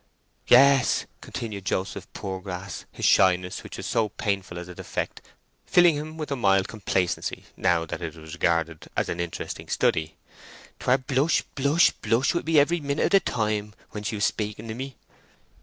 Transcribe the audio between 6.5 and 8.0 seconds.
complacency now